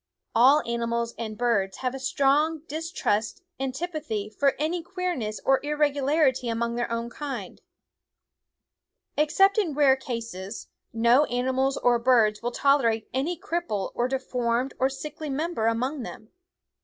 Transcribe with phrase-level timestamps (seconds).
[0.33, 4.31] All animals and birds have a strong distrust and ffie vmalsD/e Tfo& ffie 9 SCHOOL
[4.31, 7.61] OF antipathy for any queerness or irregularity among their own kind.
[9.15, 14.89] Except in rare cases, no animals or birds will tolerate any cripple or deformed or
[14.89, 16.29] sickly member among them.